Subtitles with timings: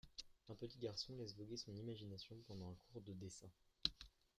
[0.49, 3.51] Un petit garçon laisse voguer son imagination pendant un cours de dessin.